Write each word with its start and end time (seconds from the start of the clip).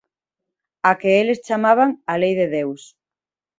A 0.89 0.91
que 0.99 1.09
eles 1.21 1.43
chamaban 1.47 1.89
“a 2.11 2.13
Lei 2.21 2.33
de 2.41 2.47
Deus”. 2.57 2.81